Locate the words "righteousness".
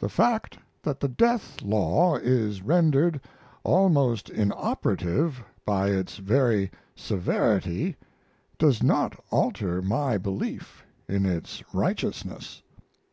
11.72-12.62